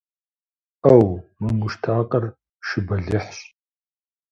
Ӏэу! 0.81 1.07
Мы 1.41 1.49
муштакъыр 1.57 2.23
шы 2.67 2.79
бэлыхьщ! 2.87 3.37